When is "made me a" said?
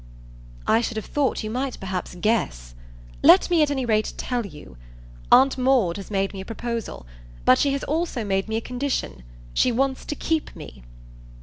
6.09-6.45, 8.25-8.61